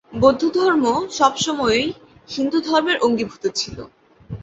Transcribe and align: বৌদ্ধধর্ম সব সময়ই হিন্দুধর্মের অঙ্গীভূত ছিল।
বৌদ্ধধর্ম 0.13 0.85
সব 1.11 1.33
সময়ই 1.37 1.87
হিন্দুধর্মের 2.29 2.97
অঙ্গীভূত 2.99 3.43
ছিল। 3.55 3.77